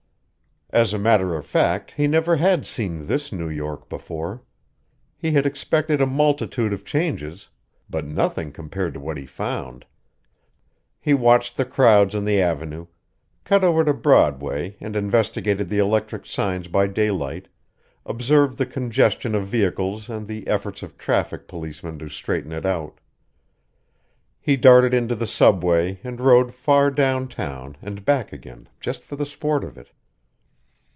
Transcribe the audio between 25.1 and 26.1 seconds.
the subway